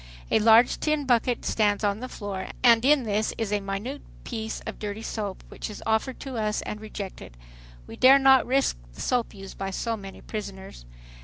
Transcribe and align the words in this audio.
A 0.31 0.39
large 0.39 0.79
tin 0.79 1.05
bucket 1.05 1.45
stands 1.45 1.83
on 1.83 1.99
the 1.99 2.09
floor 2.09 2.47
and 2.63 2.83
in 2.83 3.03
this 3.03 3.35
is 3.37 3.51
a 3.53 3.59
minute 3.59 4.01
piece 4.23 4.59
of 4.61 4.79
dirty 4.79 5.03
soap, 5.03 5.43
which 5.49 5.69
is 5.69 5.83
offered 5.85 6.19
to 6.21 6.37
us 6.37 6.63
and 6.63 6.81
rejected. 6.81 7.37
We 7.85 7.97
dare 7.97 8.17
not 8.17 8.47
risk 8.47 8.77
the 8.93 9.01
soap 9.01 9.35
used 9.35 9.59
by 9.59 9.69
so 9.69 9.95
many 9.95 10.21
prisoners. 10.21 10.87